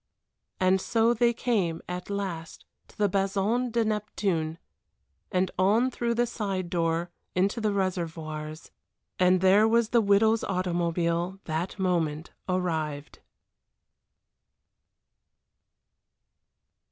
[0.59, 4.57] And so they came at last to the Bason de Neptune,
[5.31, 8.71] and on through the side door into the Réservoirs
[9.19, 13.19] and there was the widow's automobile that moment arrived.